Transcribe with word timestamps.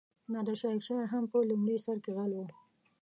نادرشاه 0.33 0.73
افشار 0.77 1.03
هم 1.13 1.23
په 1.31 1.37
لومړي 1.49 1.77
سر 1.85 1.97
کې 2.03 2.11
غل 2.17 2.31
و. 2.35 2.39